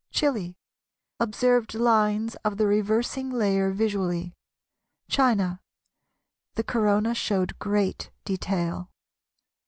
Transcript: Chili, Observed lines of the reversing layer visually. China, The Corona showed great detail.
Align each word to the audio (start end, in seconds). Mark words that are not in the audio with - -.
Chili, 0.09 0.57
Observed 1.19 1.75
lines 1.75 2.33
of 2.37 2.57
the 2.57 2.65
reversing 2.65 3.29
layer 3.29 3.69
visually. 3.69 4.33
China, 5.07 5.61
The 6.55 6.63
Corona 6.63 7.13
showed 7.13 7.59
great 7.59 8.09
detail. 8.25 8.89